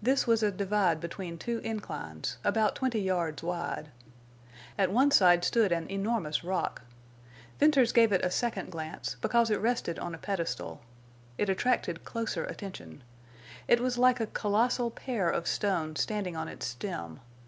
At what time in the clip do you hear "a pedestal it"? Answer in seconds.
10.14-11.48